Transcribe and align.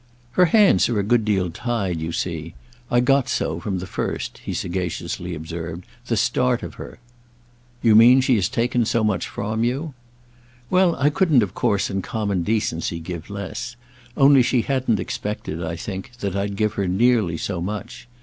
"Her 0.31 0.45
hands 0.45 0.89
are 0.89 0.99
a 0.99 1.03
good 1.03 1.23
deal 1.25 1.51
tied, 1.51 1.99
you 2.01 2.11
see. 2.11 2.55
I 2.89 3.01
got 3.01 3.29
so, 3.29 3.59
from 3.59 3.77
the 3.77 3.85
first," 3.85 4.39
he 4.39 4.51
sagaciously 4.51 5.35
observed, 5.35 5.85
"the 6.07 6.17
start 6.17 6.63
of 6.63 6.73
her." 6.73 6.97
"You 7.83 7.93
mean 7.95 8.19
she 8.21 8.33
has 8.37 8.49
taken 8.49 8.83
so 8.83 9.03
much 9.03 9.27
from 9.27 9.63
you?" 9.63 9.93
"Well, 10.71 10.95
I 10.95 11.11
couldn't 11.11 11.43
of 11.43 11.53
course 11.53 11.91
in 11.91 12.01
common 12.01 12.41
decency 12.41 12.99
give 12.99 13.29
less: 13.29 13.75
only 14.17 14.41
she 14.41 14.63
hadn't 14.63 14.99
expected, 14.99 15.63
I 15.63 15.75
think, 15.75 16.13
that 16.21 16.35
I'd 16.35 16.55
give 16.55 16.73
her 16.81 16.87
nearly 16.87 17.37
so 17.37 17.61
much. 17.61 18.07